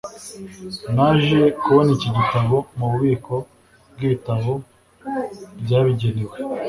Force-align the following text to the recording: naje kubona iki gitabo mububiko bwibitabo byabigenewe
naje 0.95 1.39
kubona 1.61 1.89
iki 1.97 2.09
gitabo 2.17 2.55
mububiko 2.77 3.35
bwibitabo 3.93 4.53
byabigenewe 5.63 6.35